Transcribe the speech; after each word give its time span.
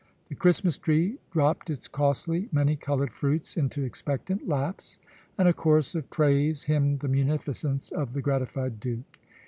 The 0.29 0.35
Christmas 0.35 0.79
tree 0.79 1.19
dropped 1.29 1.69
its 1.69 1.87
costly, 1.87 2.49
many 2.51 2.75
coloured 2.75 3.13
fruits 3.13 3.55
into 3.55 3.83
expectant 3.83 4.47
laps, 4.47 4.97
and 5.37 5.47
a 5.47 5.53
chorus 5.53 5.93
of 5.93 6.09
praise 6.09 6.63
hymned 6.63 7.01
the 7.01 7.07
munificence 7.07 7.91
of 7.91 8.13
the 8.13 8.21
gratified 8.23 8.79
Duke. 8.79 9.19